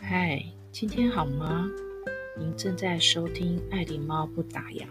[0.00, 0.42] 嗨，
[0.72, 1.68] 今天好吗？
[2.38, 4.86] 您正在收听爱狸猫不打烊，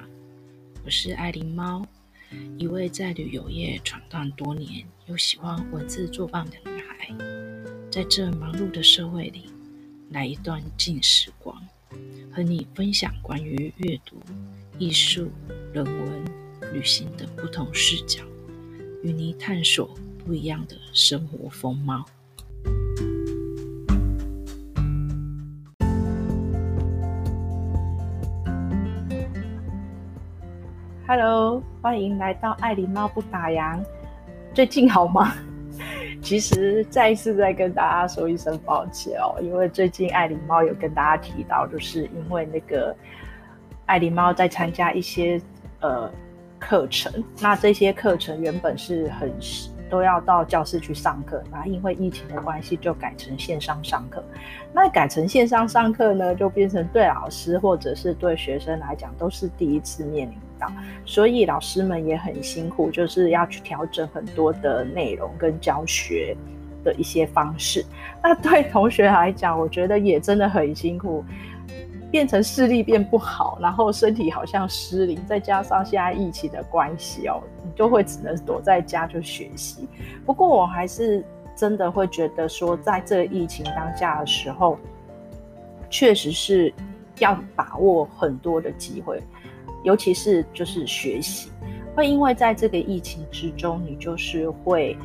[0.86, 1.86] 我是爱狸猫，
[2.58, 7.10] 一位在旅游业闯荡多年又喜欢文字作伴的女孩。
[7.90, 9.46] 在这忙碌的社会里，
[10.10, 11.60] 来一段静时光，
[12.32, 14.18] 和你分享关于阅读、
[14.78, 15.32] 艺术、
[15.74, 16.26] 人文、
[16.74, 18.24] 旅行的不同视角，
[19.02, 19.90] 与你探索
[20.24, 22.06] 不一样的生活风貌。
[31.20, 33.84] Hello，欢迎来到爱狸猫不打烊。
[34.54, 35.34] 最近好吗？
[36.22, 42.96] 其实再一次再跟大家说一声抱歉哦，因为最近爱狸猫有跟大家提到，就是因为那个
[43.88, 45.42] 爱狸猫在参加一些
[45.80, 46.08] 呃
[46.60, 49.34] 课程，那这些课程原本是很
[49.90, 54.24] 都要到教室去上课，那因为疫情的关系就改成线上上课。
[54.74, 60.72] 那改成线上上课呢，就变成对老师或者是对学生来讲都是第一次面临到。
[61.06, 66.36] 所以老师们也很辛苦，就是要去调整很多的内容跟教学
[66.84, 67.84] 的一些方式。
[68.22, 71.24] 那对同学来讲，我觉得也真的很辛苦，
[72.18, 79.88] 变成视力变不好，然后身体好像失灵，再加上现在疫情的关系哦，你就会只能躲在家就学习。
[80.26, 81.24] 不过我还是
[81.56, 84.80] 真的会觉得说，在这疫情当下的时候，
[85.92, 86.74] 确实是
[87.20, 89.22] 要把握很多的机会。
[89.84, 91.52] 尤其是就是学习，
[91.96, 94.98] 会因为在这个疫情之中，你就是会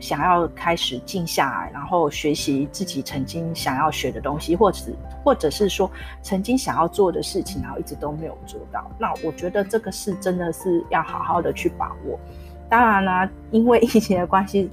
[0.00, 4.78] 想要开始静下来，然后学习自己曾经想要学的东西，或者
[5.22, 5.90] 或者是说
[6.22, 8.90] 曾经想要做的事情，然后一直都没有做到。
[8.98, 12.18] 那我觉得这个事真的是要好好的去把握。
[12.68, 14.70] 当然啦，因为疫情的关系，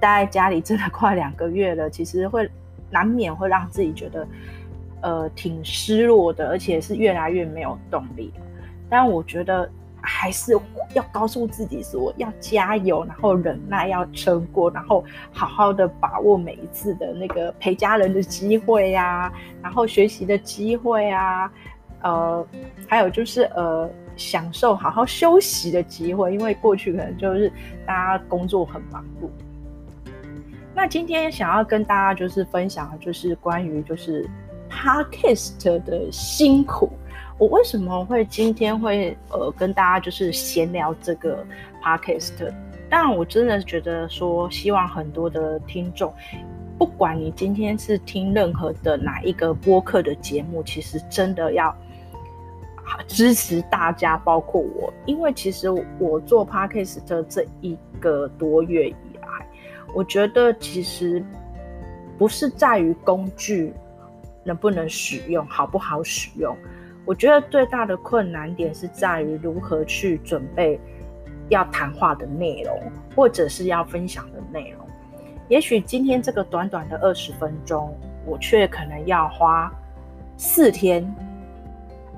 [0.00, 2.50] 待在家里真的快两个月了，其实会
[2.90, 4.26] 难免会让自己觉得
[5.02, 8.32] 呃挺失落的，而且是越来越没有动力。
[8.90, 9.70] 但我觉得
[10.00, 10.52] 还是
[10.94, 21.50] 要告诉自己说要加油，然后忍耐，要撑过，然后好好的把握每一次的那个陪家人的机会呀，然后学习的机会啊，
[22.02, 22.46] 呃，
[22.86, 27.52] 还有就是呃，享受好好休息的机会，因为过去可能就是
[27.84, 29.28] 大家工作很忙碌。
[30.74, 34.28] 那今天想要跟大家就是分享的就是关于就是
[34.70, 36.92] Podcast 的辛苦。
[37.38, 41.46] 我为什么会今天会呃跟大家就是闲聊这个
[41.82, 42.52] podcast？
[42.90, 46.12] 但，我真的觉得说，希望很多的听众，
[46.78, 51.72] 不管你今天是听任何的哪一个播客的节目，其实真的要
[53.06, 56.98] 支持大家，包括我，因为其实我做 podcast
[57.28, 59.46] 这一个多月以来，
[59.94, 61.22] 我觉得其实
[62.16, 63.72] 不是在于工具
[64.42, 66.56] 能不能使用，好不好使用。
[67.08, 70.78] 我觉得最大的困难点是在于如何去准备
[71.48, 72.78] 要谈话的内容，
[73.16, 74.86] 或者是要分享的内容。
[75.48, 77.96] 也许今天这个短短的二十分钟，
[78.26, 79.72] 我却可能要花
[80.36, 81.02] 四天，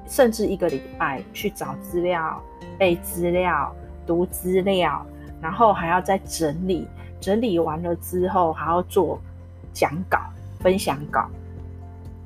[0.08, 2.42] 甚至一个礼拜去找资料、
[2.76, 3.72] 背资料、
[4.04, 5.06] 读资料，
[5.40, 6.88] 然后还要再整理。
[7.20, 9.20] 整理完了之后，还要做
[9.72, 10.18] 讲稿、
[10.58, 11.28] 分享稿。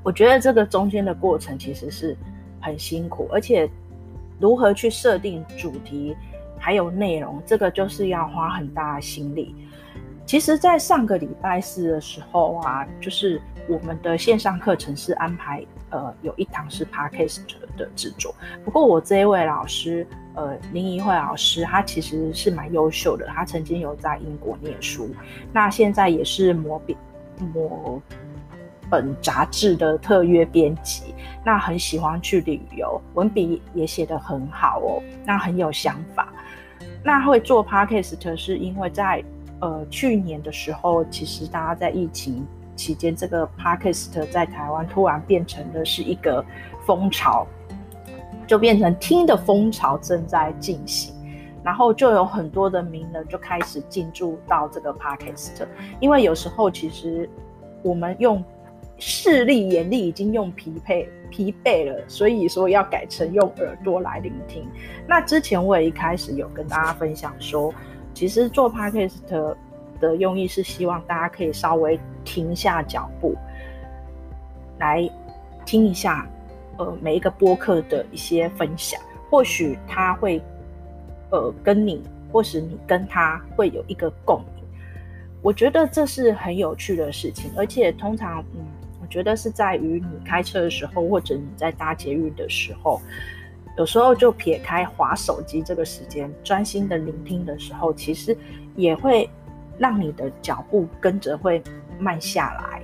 [0.03, 2.17] 我觉得这个中间的过程其实是。
[2.65, 3.69] 很辛苦，而且
[4.41, 6.17] 如何去设定主题，
[6.59, 9.55] 还有内容，这个就是要花很大的心力。
[10.27, 13.39] 其实，在上个礼拜四的时候啊，就是
[13.69, 17.41] 我们的线上课程是安排，呃，有一堂是 Podcast
[17.77, 18.35] 的制作。
[18.65, 25.11] 不过，我这一位老师，呃，林怡慧老师，他其实是蛮优秀的，他曾经有在英国念书，
[25.53, 26.97] 那现在也是某笔
[27.53, 28.01] 某
[28.95, 31.13] 本杂志的特约编辑。
[31.45, 35.03] 那很喜欢去旅游，文笔也写得很好哦。
[35.27, 36.33] 那很有想法。
[37.03, 39.23] 那会做 Podcast 是因为在
[39.61, 42.47] 呃去年的时候，其实大家在疫情
[42.77, 46.45] 期间，这个 Podcast 在台湾突然变成的是一个
[46.87, 47.45] 风潮，
[48.47, 51.13] 就变成听的风潮正在进行，
[51.65, 55.67] 然后就有很多的名人就开始进驻到这个 Podcast，
[55.99, 57.29] 因为有时候其实
[57.83, 58.43] 我们用。
[58.99, 64.67] 视力、眼力已经用疲惫疲惫了，所以说要改成用耳朵来聆听。
[65.07, 67.75] 那之前我也一开始有跟大家分享说，
[68.15, 69.17] 其实做 podcast
[70.01, 73.37] 的用意是希望大家可以稍微停下脚步，
[74.79, 75.11] 来
[75.67, 76.25] 听一下，
[76.79, 80.41] 呃，每一个播客的一些分享，或许他会，
[81.31, 82.01] 呃，跟你，
[82.33, 84.65] 或是你跟他会有一个共鸣。
[85.43, 88.65] 我觉得这是很有趣的事情，而且通常，嗯。
[89.05, 93.03] 我觉得是在于你开车的时候，或者你在搭捷运的时候，
[93.77, 98.35] 有时候就撇开滑手机这个时间，专心的聆听的时候，其实
[98.77, 99.29] 也会
[99.77, 101.63] 让你的脚步跟着会
[101.99, 102.83] 慢下来，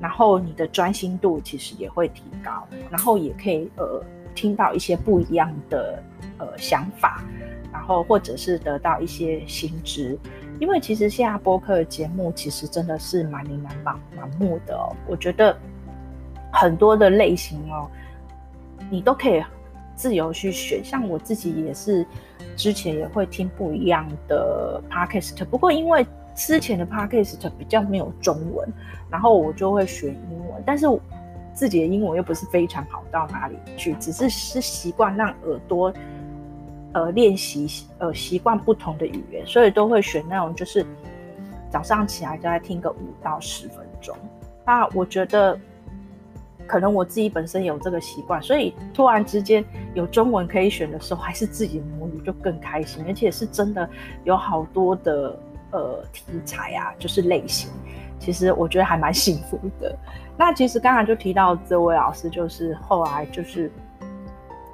[0.00, 4.02] 然后你的专心度其实也会提高，然后也可以呃
[4.34, 6.02] 听到一些不一样的
[6.38, 7.22] 呃想法，
[7.70, 10.18] 然后或者是得到一些新知。
[10.60, 15.56] 因为其实现在播客的节目其实真的是蛮琳琅满满目的哦，我觉得
[16.52, 17.90] 很多的类型哦，
[18.90, 19.42] 你都可以
[19.96, 20.84] 自由去选。
[20.84, 22.06] 像我自己也是
[22.56, 28.70] 之前也会听不一样的 podcast，不过因为之前的 podcast 比较没有中文，
[29.10, 30.86] 然后我就会学英文，但是
[31.54, 35.92] 自己的英文又不是非常好到哪里去，只是是习惯让耳朵。
[36.92, 40.84] 呃，练习呃习惯不同的语言，所以都会选那种就是
[41.70, 44.16] 早上起来就来听个五到十分钟。
[44.66, 45.56] 那我觉得
[46.66, 49.64] 可能我自己本身有这个习惯，所以突然之间
[49.94, 53.88] 有中文可以选的时候，还是自己的母语就更开心，而且是真的
[54.24, 55.38] 有好多的
[55.70, 57.70] 呃题材啊，就是类型，
[58.18, 59.96] 其实我觉得还蛮幸福的。
[60.36, 63.70] 那其实刚才就提到这位老师，就是后来就是。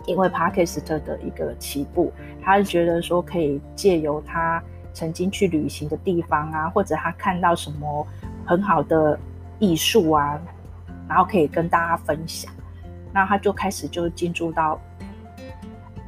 [0.06, 4.62] 因为 Podcast 的一个起步，他是觉得说可以借由他
[4.92, 8.06] 曾经去旅行的地方啊，或者他看到什么
[8.46, 9.18] 很好的
[9.58, 10.40] 艺术啊，
[11.08, 12.52] 然后可以跟大家分享。
[13.12, 14.80] 那他就开始就进入到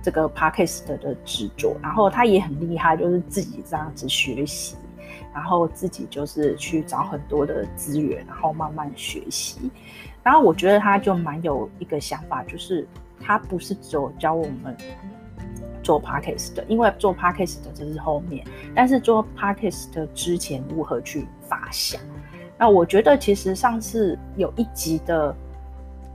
[0.03, 4.77] 这个 Podcast 的制作，然后他也很厉害，就是自己这样子学习，
[5.35, 9.71] 然后自己就是去找很多的资源，然后慢慢学习。
[10.23, 12.87] 然后我觉得他就蛮有一个想法，就是。
[13.21, 14.77] 他不是只有教我们
[15.83, 22.01] 做 podcast 的，因为做 podcast 的这是后面，但是做 podcast 之前如何去发想？
[22.59, 25.35] 那我觉得其实上次有一集的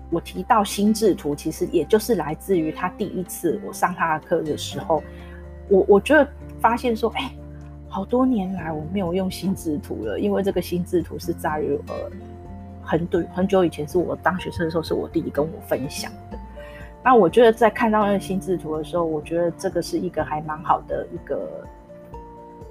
[0.09, 5.01] 我提到心智图，其实也就是来自于他第一次我上他的课的时候，
[5.69, 6.27] 我我觉得
[6.59, 7.33] 发现说，哎，
[7.87, 11.95] 好多年来我没有用心智图了，因为这个心智图是在于呃
[12.83, 16.11] 很对很久以前是我当学生的时候，是我弟弟跟我分享。
[17.05, 21.67] 那我觉得在看到那个心智图的时候，我觉得这个是一个还蛮好的一个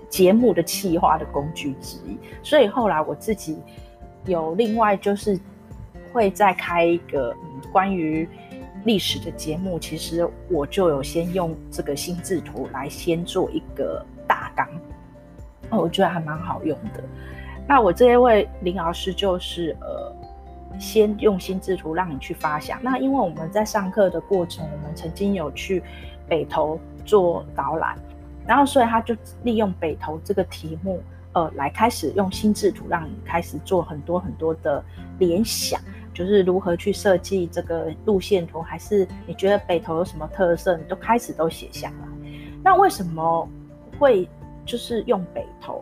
[0.08, 2.16] 节目的企划的工具之一。
[2.42, 3.58] 所以后来我自己
[4.24, 5.38] 有另外就是
[6.12, 8.26] 会再开一个嗯关于
[8.84, 14.66] 历史的节目，其实我就有先用这个心智图来先做一个大纲，
[15.68, 17.04] 那我觉得还蛮好用的。
[17.68, 20.10] 那我这一位林老师就是呃。
[20.82, 22.82] 先用心智图让你去发想。
[22.82, 25.80] 那因为我们在上课的过程，我们曾经有去
[26.28, 27.96] 北投做导览，
[28.44, 31.00] 然后所以他就利用北投这个题目，
[31.34, 34.84] 呃，来开始用心智图让你开始做很多很多的
[35.20, 35.80] 联想，
[36.12, 42.28] 就是如何去设计这个路线图，还是你觉得北投有什么特色，你都开始都写下来。
[42.64, 43.48] 那为什么
[44.00, 44.28] 会
[44.66, 45.80] 就是用北投？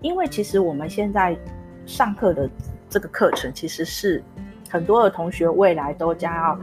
[0.00, 1.36] 因为其实我们现在
[1.84, 2.48] 上课的。
[2.88, 4.22] 这个课程其实是
[4.70, 6.58] 很多的同学未来都将要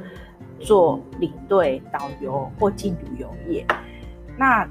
[0.60, 3.66] 做领队、导游或进旅游业。
[4.38, 4.68] 那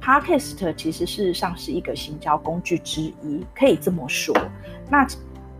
[0.00, 4.34] Podcast 其实事实上是一个行销工具之一，可以这么说。
[4.90, 5.06] 那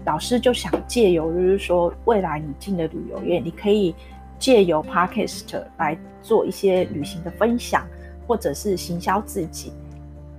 [0.06, 3.94] 老师就想借由，就是说未来你进了旅游业，你可以
[4.38, 7.86] 借由 Podcast 来做一些旅行的分享，
[8.26, 9.72] 或者是行销自己。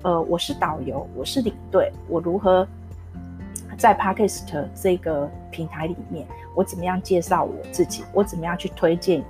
[0.02, 2.68] 呃，我是导游，我是领队，我如何？
[3.82, 8.04] 在 Podcast 这个平台里面，我怎么样介绍我自己？
[8.14, 9.24] 我怎么样去推荐？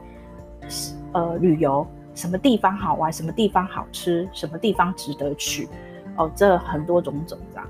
[1.13, 3.09] 呃，旅游什么地方好玩？
[3.13, 4.27] 什么地方好吃？
[4.33, 5.69] 什么地方值得去？
[6.17, 7.67] 哦，这很多种种这样。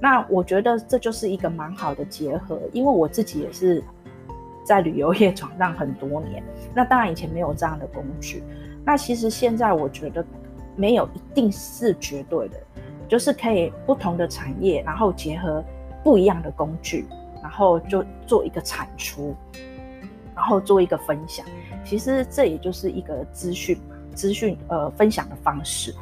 [0.00, 3.84] 那我觉得这就是一个蛮好的结合，因为我自己也是
[4.64, 6.42] 在旅游业闯荡很多年。
[6.74, 8.42] 那当然以前没有这样的工具。
[8.86, 10.24] 那其实现在我觉得
[10.76, 12.56] 没有一定是绝对的，
[13.06, 15.62] 就是可以不同的产业，然后结合。
[16.02, 17.06] 不一样的工具，
[17.42, 19.34] 然后就做一个产出，
[20.34, 21.46] 然后做一个分享。
[21.84, 23.78] 其实这也就是一个资讯
[24.14, 25.94] 资讯呃分享的方式。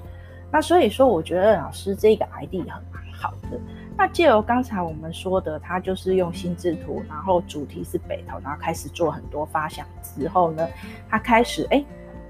[0.53, 3.61] 那所以说，我觉得老师这个 ID 很蛮好的。
[3.97, 10.67] 那借由刚才我们说的，他就是用心智图，然后主题是北投，然后开始做很多发想之后呢，
[11.09, 11.85] 他开始哎，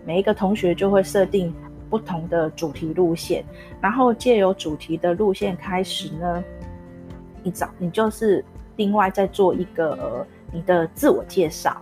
[0.05, 1.55] 每一个同学就会设定
[1.89, 3.45] 不同的主题路线，
[3.81, 6.45] 然后借由主题的路线开始呢。
[7.43, 8.45] 你找你就是
[8.77, 11.81] 另外再做一个你的自我介绍，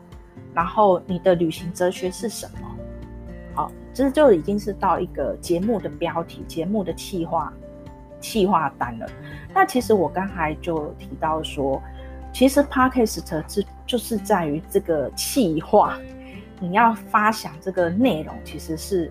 [0.55, 2.69] 然后你的旅行哲学是什么？
[3.55, 7.53] 好，这就已经是到一个节目的标题、节目的企划、
[8.21, 9.07] 企划单了。
[9.55, 11.83] 那其实我刚才就提到说，
[12.33, 15.99] 其实 Podcast 是就是在于这个企划，
[16.61, 19.11] 你要发想这个内容，其实是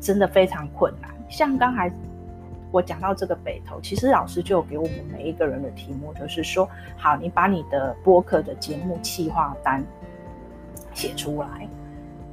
[0.00, 1.10] 真的非常困难。
[1.30, 1.90] 像刚才
[2.74, 9.80] 我讲到这个北投，其实老师就给我们每一个人的题目，就是说，好，你把你的播客的节目企划单
[10.92, 11.68] 写出来。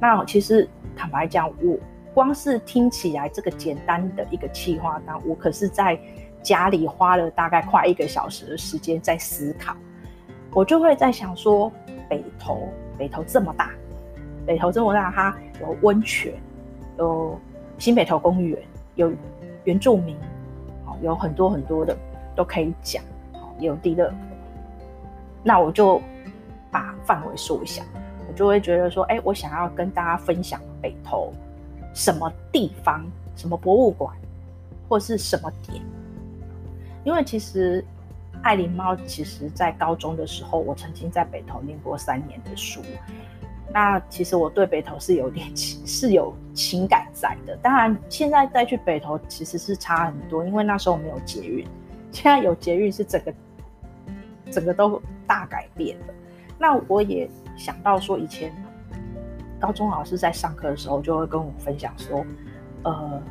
[0.00, 1.78] 那其实坦白讲，我
[2.12, 5.96] 光是听起来这个简单的一个企划单，我可是在
[6.42, 9.76] 家里花了大概快一个小时的时间在思考。
[10.52, 11.70] 我就会在想说，
[12.08, 12.68] 北投，
[12.98, 13.70] 北投这么大，
[14.44, 16.34] 北投这么大，它有温泉，
[16.98, 17.38] 有
[17.78, 18.58] 新北投公园。
[18.94, 19.10] 有
[19.64, 20.14] 原住民，
[21.02, 21.96] 有很多很多的
[22.34, 23.02] 都可以讲，
[23.58, 24.12] 有地乐，
[25.42, 26.00] 那我就
[26.70, 27.82] 把范围缩小，
[28.28, 31.32] 我就会觉得说，哎，我想要跟大家分享北投
[31.92, 33.04] 什么地方，
[33.36, 34.16] 什么博物馆，
[34.88, 35.82] 或是什么点，
[37.04, 37.84] 因为其实
[38.42, 42.80] 爱琳猫，其实在高中的时候，我曾经在北投念过三年的书。
[43.72, 47.56] 那其实我对北投是有点情，是有情感在的。
[47.62, 51.66] 当然，现在再去北投其实是差很多，因为那时候没有捷运，
[52.10, 53.34] 现在有捷运是整个
[54.50, 56.06] 整个都大改变了。
[56.58, 58.54] 那我也想到说，以前
[59.58, 62.24] 高中老师在上课的时候就会跟我分享说，
[62.82, 63.22] 呃，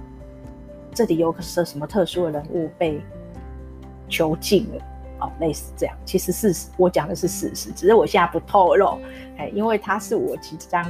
[0.92, 3.00] 这里有个是什么特殊的人物被
[4.10, 4.84] 囚禁了。
[5.22, 9.00] 哦，类似这样，其实事实我讲的是事实，只是我现在不透露，
[9.38, 10.84] 哎，因为它是我即将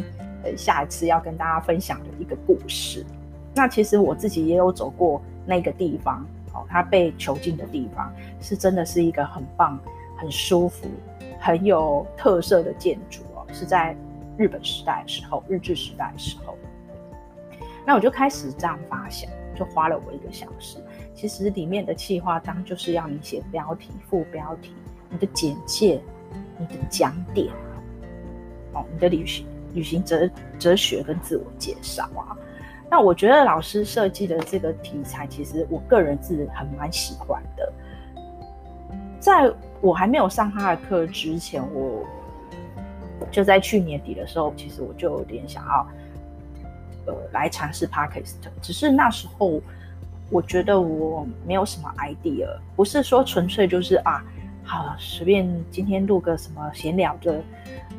[0.44, 3.06] 呃下一次要跟大家分享的一个故事。
[3.54, 9.78] 那其实我自己也有走过那个地方，哦，他被囚禁的地方，是真的是一个很棒、
[10.18, 10.88] 很舒服、
[11.40, 13.96] 很有特色的建筑哦，是在
[14.38, 16.58] 日本时代的时候，日治时代的时候。
[17.86, 20.78] 那我就开始这样发想，就花了我一个小时。
[21.14, 24.74] 其实里面的企划章就是要你写标题、副标题、
[25.10, 26.02] 你的简介、
[26.58, 27.48] 你的讲点，
[28.74, 32.38] 哦，你的旅行旅行哲哲学跟自我介绍啊。
[32.90, 37.72] 那我觉得老师设计的这个题材，其实我个人是很蛮喜欢的。
[39.20, 42.06] 在我还没有上他的课之前，我
[43.30, 45.88] 就在去年底的时候，其实我就有点想要，
[47.06, 49.62] 呃，来尝试 Podcast，只是那时候。
[50.34, 54.24] 我觉得我没有什么 idea，不是说纯粹就是啊，
[54.64, 57.44] 好随便今天录个什么闲聊的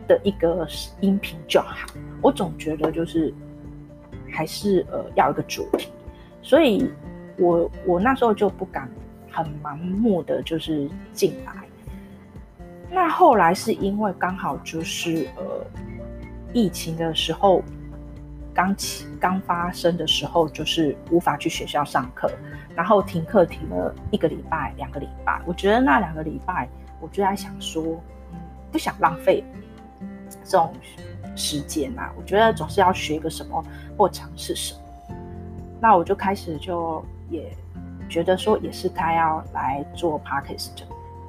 [0.09, 0.67] 的一个
[1.03, 1.87] 音频就好。
[2.23, 3.35] 我总觉得就是
[4.31, 5.91] 还是呃要一个主题，
[6.41, 6.91] 所以
[7.37, 8.91] 我我那时候就不敢
[9.31, 11.53] 很盲目的就是进来。
[12.91, 15.67] 那后来是因为刚好就是呃
[16.55, 17.63] 疫情的时候。
[18.55, 22.31] 刚起刚发生的时候，就是无法去学校上课，
[22.75, 25.41] 然后停课停了一个礼拜、两个礼拜。
[25.47, 26.69] 我觉得那两个礼拜，
[27.01, 27.83] 我就在想说，
[28.33, 28.39] 嗯，
[28.71, 29.43] 不想浪费
[30.45, 30.73] 这种
[31.35, 32.13] 时间啊。
[32.17, 33.65] 我觉得总是要学个什么
[33.97, 34.81] 或尝试什么。
[35.81, 37.51] 那我就开始就也
[38.09, 40.83] 觉得说，也是该要来做 Podcast。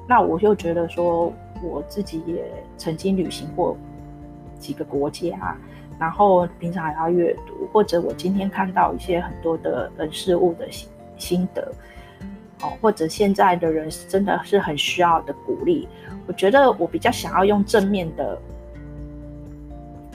[0.06, 2.44] 那我就觉得说，我自己也
[2.76, 3.76] 曾经旅行过
[4.58, 5.56] 几个国家。
[5.98, 11.72] 然后平常还要阅读，或者我今天看到一些很多的人事物的心心得，
[12.62, 15.88] 哦，或者现在的人真的是很需要的鼓励。
[16.26, 18.38] 我觉得我比较想要用正面的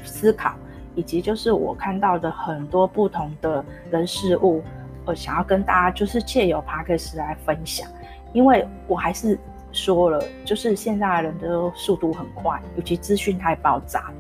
[0.03, 0.53] 思考，
[0.95, 4.62] 以及就是我看到的很多不同的人事物，
[5.05, 7.88] 我想要跟大家就是借由 Podcast 来分享，
[8.33, 9.38] 因为我还是
[9.71, 14.13] 说了，就是现在人的速度很快，尤其资讯太爆炸了。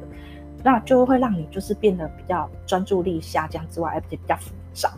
[0.63, 4.91] 那就会让你就是变得比较专注力下降之外，而且比较浮躁。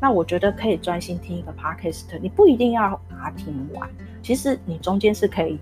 [0.00, 3.88] 那我觉得可以专心听一个 podcast，你不一定要把它听完，
[4.22, 5.58] 其实你中间是可以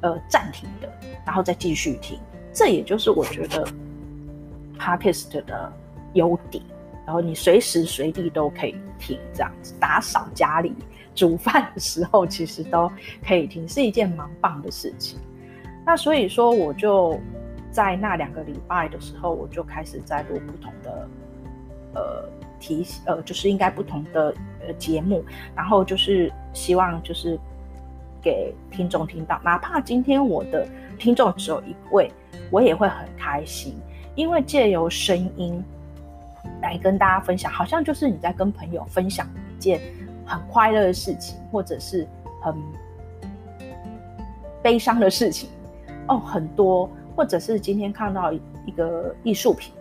[0.00, 0.88] 呃暂停的，
[1.26, 2.18] 然后再继续听。
[2.52, 3.66] 这也就是我觉得
[4.78, 5.72] podcast 的
[6.14, 6.62] 优点。
[7.04, 10.74] 然后你随时随地都可以听，这样子打扫家里、
[11.14, 12.90] 煮饭的时候，其实都
[13.26, 15.18] 可以听，是一件蛮棒的事情。
[15.84, 17.20] 那所以说，我就。
[17.74, 21.08] 在那两个礼拜的时候，我就开始在录不同的
[21.94, 22.28] 呃
[22.60, 24.32] 题呃，就是应该不同的
[24.64, 25.24] 呃节目，
[25.56, 27.36] 然后就是希望就是
[28.22, 30.64] 给听众听到，哪怕今天我的
[31.00, 32.08] 听众只有一位，
[32.48, 33.74] 我也会很开心，
[34.14, 35.60] 因为借由声音
[36.62, 39.80] 来跟大家分享，好像就是你在跟朋友分享一件
[40.24, 42.06] 很快乐的事情，或者是
[42.40, 42.54] 很
[44.62, 45.50] 悲伤的事情
[46.06, 46.88] 哦，很多。
[47.16, 49.72] 或者是今天看到一个艺术品，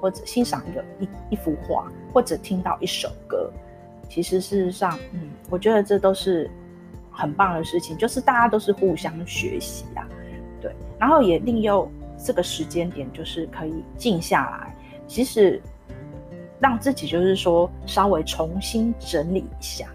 [0.00, 3.50] 或者欣赏一个一一幅画，或者听到一首歌，
[4.08, 6.50] 其实事实上，嗯，我觉得这都是
[7.10, 10.06] 很棒的事情，就是大家都是互相学习啊，
[10.60, 14.74] 对，然后也利用这个时间点，就是可以静下来，
[15.06, 15.60] 其实
[16.58, 19.86] 让自己就是说稍微重新整理一下，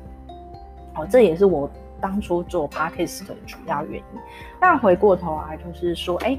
[0.95, 1.69] 哦，这也是我
[2.01, 4.19] 当初做 Podcast 的主要原因。
[4.59, 6.37] 但回过头来就是说，哎，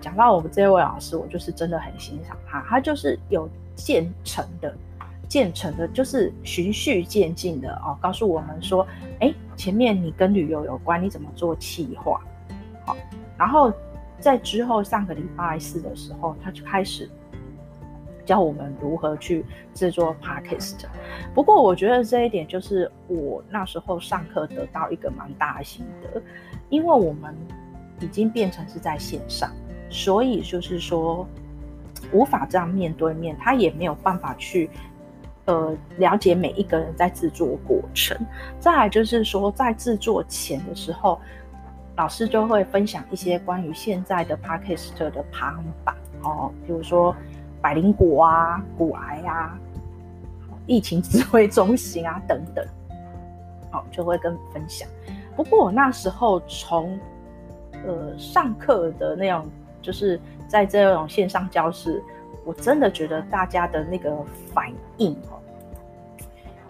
[0.00, 4.74] 讲到我们这位老师，我就是真的很欣赏他，他就是有渐成的。
[5.28, 8.86] 渐成的，就是循序渐进的哦，告诉我们说，
[9.18, 12.20] 哎，前面你跟旅游有关，你怎么做企划？
[12.84, 12.96] 好，
[13.36, 13.72] 然后
[14.20, 17.10] 在之后上个礼拜四的时候，他就开始
[18.26, 19.42] 教我们如何去
[19.72, 20.84] 制作 Podcast。
[21.34, 26.20] 不过我觉得这一点就是我那时候上课得到一个蛮大的心得，
[26.68, 27.34] 因为我们
[28.00, 29.50] 已经变成是在线上，
[29.88, 31.26] 所以就是说
[32.12, 34.68] 无法这样面对面，他也没有办法去。
[35.46, 38.18] 呃，了解每一个人在制作过程。
[38.58, 41.20] 再来就是说，在制作前的时候，
[41.94, 47.14] 老师就会分享一些关于现在的 Podcast 的排行榜哦，比如说
[47.66, 49.58] 百灵果啊、骨癌啊、
[50.66, 52.64] 疫情指挥中心啊 等等，
[53.72, 54.88] 好、哦，就会跟分享。
[55.34, 56.96] 不过我那时候从
[57.84, 59.44] 呃上课的那种，
[59.82, 62.00] 就是在这种线上教室。
[62.44, 64.16] 我真的觉得大家的那个
[64.54, 65.42] 反应哦，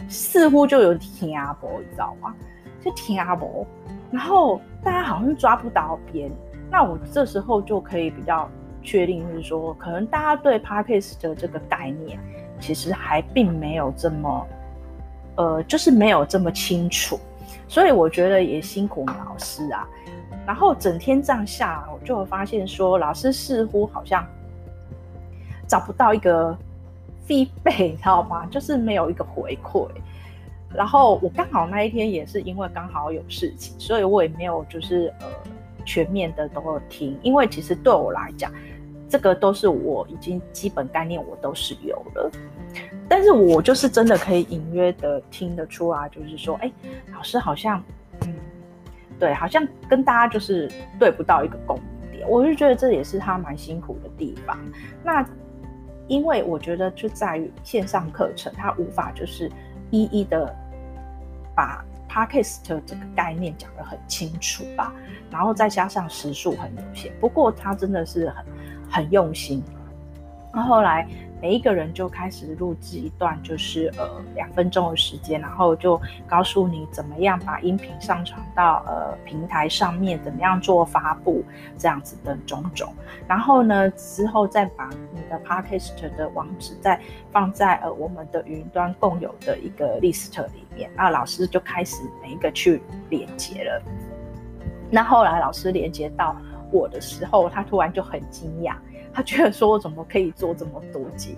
[0.09, 2.35] 似乎就有听阿伯，你知道吗？
[2.83, 3.67] 就听阿伯，
[4.11, 6.31] 然后大家好像抓不到边。
[6.71, 8.49] 那我这时候就可以比较
[8.87, 12.19] 确定，是说，可能大家对 Podcast 的这个概念，
[12.61, 14.47] 其实还并没有这么，
[15.35, 17.21] 呃，就是没有这么清楚。
[17.69, 19.87] 所以我觉得也辛苦老师啊。
[20.47, 24.25] 然后整天这样下来，我就会发现说，老师似乎好像。
[25.69, 26.57] 找不到一个
[27.26, 28.47] feedback，你知道吗？
[28.47, 29.85] 就是没有一个回馈。
[30.73, 35.26] 然后我刚好那一天也是因为刚好有事情，所以我也没有就是呃
[35.85, 37.19] 全面的都有听。
[37.21, 38.52] 因为其实对我来讲，
[39.16, 42.30] 这个都是我已经基本概念我都是有了。
[43.08, 46.71] 但是我就是真的可以隐约的听得出来，就是说，哎，
[47.14, 47.82] 老师好像，
[48.26, 48.34] 嗯，
[49.19, 51.80] 对，好像跟大家就是对不到一个共
[52.12, 52.28] 点。
[52.28, 54.58] 我就觉得这也是他蛮辛苦的地方。
[55.02, 55.26] 那。
[56.08, 59.50] 因为我觉得就在于线上课程，它无法就是
[59.91, 60.54] 一一的
[61.52, 64.95] 把 Podcast 这个概念讲得很清楚吧，
[65.32, 68.45] 然后再加上时数很有限，不过他真的是很
[68.90, 69.62] 很用心。
[70.52, 71.06] 那后来。
[71.38, 81.44] 每一个人就开始录制一段，就是呃两分钟的时间，然后就告诉你怎么样把音频上传到呃平台上面，怎么样做发布，
[81.76, 82.90] 这样子的种种。
[83.28, 86.99] 然后呢，之后再把你的 Podcast 的网址再
[87.30, 93.82] 放在呃我们的云端共有的一个 list 里面，那老师就开始每一个去连接了。
[94.90, 96.34] 那后来老师连接到
[96.76, 98.75] 我的时候，他突然就很惊讶。
[99.12, 101.36] 他觉得说，我怎么可以做这么多集？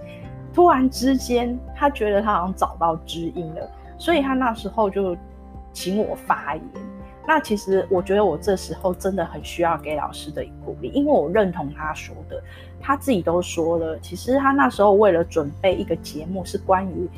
[0.53, 5.17] 突然之间，他觉得他好像找到知音了，所以他那时候就
[5.73, 6.65] 请我发言。
[7.27, 12.43] 那其实我觉得我这时候真的很需要给老师的鼓励，因为我认同他说的，
[12.81, 17.09] 他自己都说了，其实他那时候为了准备一个节目是关于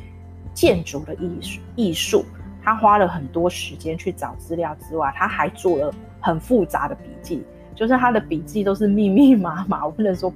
[0.53, 2.25] 建筑的艺术艺术，
[2.61, 10.33] 他花了很多时间去找资料之外，他还做了很复杂的笔记，就是他的笔记都是密密麻麻，我不能说。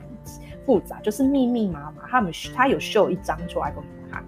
[0.67, 4.25] 复杂就是密密麻麻，他们他有秀一张出来给我们看，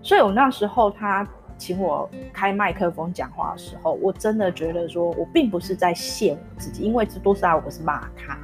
[0.00, 1.26] 所以我那时候他
[1.58, 8.38] 请我开麦克风讲话的时候，我真的觉得说我并不是在羡我自己，因为这都是在我是骂他，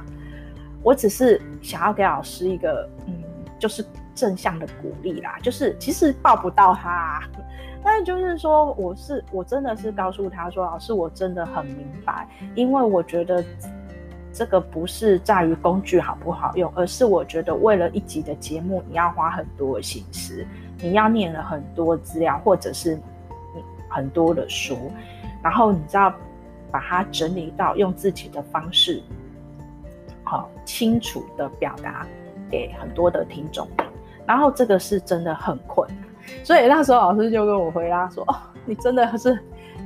[0.83, 3.13] 我只是想要给老师一个嗯，
[3.57, 7.23] 就是正向的鼓励啦，就是其实抱不到他，
[7.81, 13.41] 但是就是说我是我真的是告诉他说，老师我真的很明白，因为我觉得。
[14.31, 20.45] 这个不是在于工具好不好用，而是我觉得为了一集的节目，你要花很多的心思，
[20.81, 22.97] 你要念了很多资料，或者是
[23.89, 24.91] 很多的书，
[25.43, 26.13] 然后你知道
[26.71, 29.01] 把它整理到用自己的方式，
[30.23, 32.05] 好清楚的表达
[32.49, 33.67] 给很多的听众，
[34.25, 39.37] 然后这个是真的很困难，所以那时候老师就跟我回答说：“哦，你真的是。”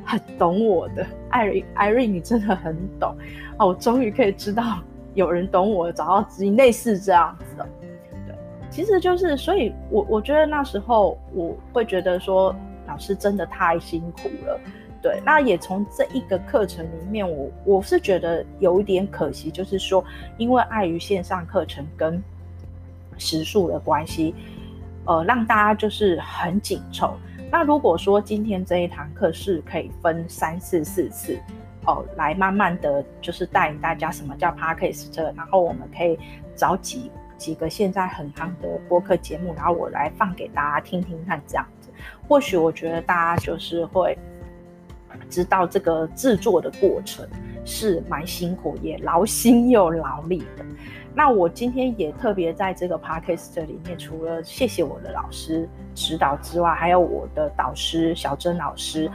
[0.06, 3.16] 很懂我的艾瑞，艾瑞，你真的很懂
[3.58, 3.66] 啊！
[3.66, 4.80] 我终于可以知道
[5.16, 7.68] 有人懂我，找到知音，类似这样子的。
[8.28, 8.36] 对，
[8.70, 12.56] 其实就是，所以我我觉得那时候我会觉得说，
[12.88, 14.60] 老师真的太辛苦了。
[15.02, 20.04] 对，那也从这一个课程里面，我我是觉得有一点可惜，就是说，
[20.38, 22.24] 因为碍于线上课程跟
[23.18, 24.34] 时数的关系，
[25.06, 27.16] 呃，让大家就是很紧凑。
[27.54, 31.38] 那如果说今天这一堂课是可以分三四四次
[31.86, 36.18] 哦，来慢慢的就是带领大家什么叫 Podcast，然后我们可以
[36.56, 41.92] 找几几个现在很夯的播客节目，然后我来放给大家听听看，这样子，
[42.28, 44.18] 或许我觉得大家就是会
[45.30, 47.24] 知道这个制作的过程
[47.64, 50.66] 是蛮辛苦，也劳心又劳力的。
[51.16, 59.10] 那我今天也特别在这个 podcast 里面，除了谢谢我的老师指导之外，还有我的导师小珍老师，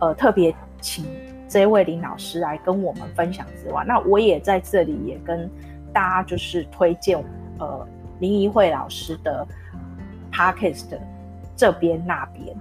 [0.00, 1.04] 呃，特别请
[1.48, 5.48] 这位林老师来跟我们分享之外，那我也在这里也跟
[5.92, 7.22] 大家就是推荐，
[7.60, 7.86] 呃，
[8.18, 9.46] 林怡慧老师的
[10.32, 10.98] podcast
[11.54, 12.56] 这边那边，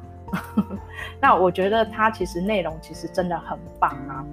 [1.20, 4.24] 那我觉得他其实内容其实真的很棒啊，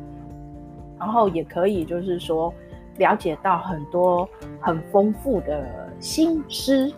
[0.99, 2.53] 然后也可以就是说。
[2.99, 4.29] 了解到很多
[4.61, 6.93] 很丰富的新知，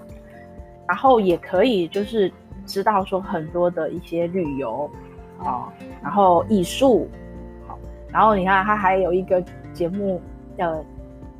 [0.88, 2.32] 然后也可以就是
[2.66, 4.90] 知道说很多的一些旅游
[5.38, 7.08] 啊，然后艺术，
[7.68, 7.78] 好
[8.08, 9.40] 然后你看他还有一个
[9.72, 10.20] 节目，
[10.56, 10.84] 呃，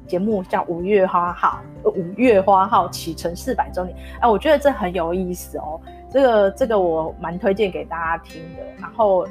[0.07, 1.61] 节目叫《五月花号》，
[1.91, 9.27] 五月花号启程四百周年，哎，我觉得这很有意思哦，这个这个我蛮推荐给大家听的，然后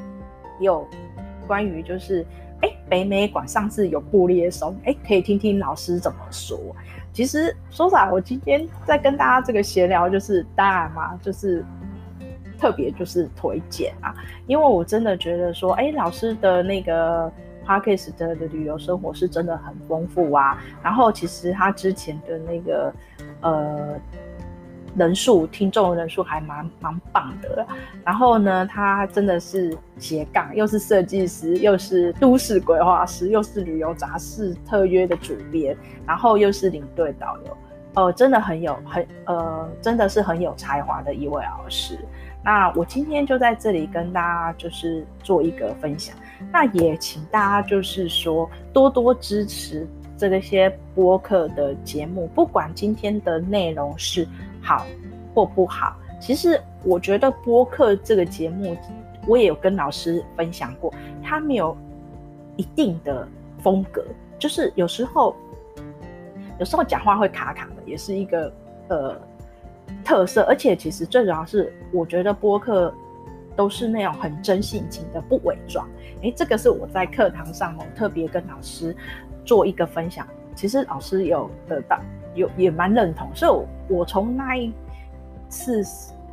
[0.60, 0.86] 有
[1.46, 2.26] 关于就是。
[2.62, 6.58] 哎，北美馆上次有布列松，哎，可以听听老师怎么说。
[7.12, 11.64] 其实说实话，我今天在跟大家这个闲聊，就是当然嘛，就是
[12.58, 14.14] 特别就是推荐啊，
[14.46, 17.30] 因为我真的觉得说，哎，老师的那个
[17.66, 20.58] p a r k e s 的旅游生活是真的很丰富啊。
[20.82, 22.92] 然后其实他之前的那个
[23.42, 24.00] 呃。
[24.94, 27.66] 人数听众人数还蛮蛮棒的，
[28.04, 35.74] 然后呢，他真的是斜杠，又是设计师，又是都市规划师，又是旅游杂志特约的主编，
[36.06, 37.56] 然后又是领队导游，
[37.94, 41.98] 呃，真的很有很呃，真的是很有才华的一位老师。
[42.44, 46.14] 那我今天就在这里跟大家就是做一个分享，
[46.52, 54.28] 那也请大家就是说多多支持这些播客的节目，不管今天的内容是。
[54.62, 54.86] 好
[55.34, 58.76] 或不好，其实我觉得播客这个节目，
[59.26, 61.76] 我也有跟老师分享过，他没有
[62.56, 63.26] 一定的
[63.58, 64.04] 风格，
[64.38, 65.34] 就是有时候
[66.58, 68.52] 有时候讲话会卡卡的，也是一个
[68.88, 69.20] 呃
[70.04, 70.42] 特色。
[70.42, 72.92] 而且其实最主要是，我觉得播客
[73.56, 75.88] 都是那种很真性情的，不伪装。
[76.22, 78.94] 诶，这个是我在课堂上哦特别跟老师
[79.44, 81.98] 做一个分享，其实老师有得到。
[82.34, 84.72] 有也蛮认同，所以我从那一
[85.48, 85.82] 次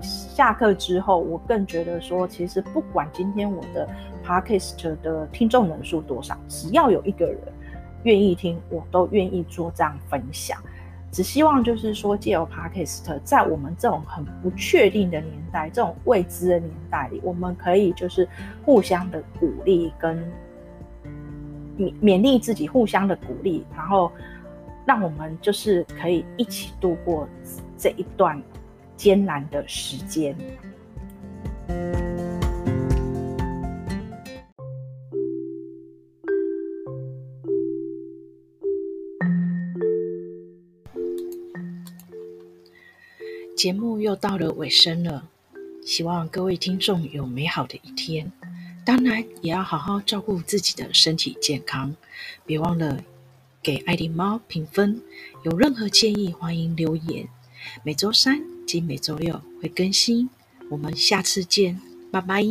[0.02, 3.88] 下课之后，我更觉得说，其实不管今天我的
[4.26, 7.38] podcast 的听众人数多少，只要有一个人
[8.04, 10.58] 愿意听，我都愿意做这样分享。
[11.12, 18.26] 只希望就是说，借由 podcast，在我们这种很不确定的年代，这种未知的年代里，我们可以就是
[18.64, 20.18] 互相的鼓励跟
[21.78, 24.10] 勉勉励自己，互相的鼓励，然后。
[24.90, 27.30] 让我们就是可以一起度过
[27.78, 28.42] 这一段
[28.98, 30.36] 艰难的时间。
[43.56, 45.30] 节目又到了尾声了，
[45.84, 48.32] 希望各位听众有美好的一天。
[48.84, 51.96] 当然，也要好好照顾自己的身体健康，
[52.44, 53.04] 别忘了。
[53.70, 55.00] 给爱迪猫评分，
[55.44, 57.28] 有任何建议欢迎留言。
[57.84, 60.28] 每周三及每周六会更新，
[60.72, 61.80] 我们下次见，
[62.10, 62.44] 拜拜。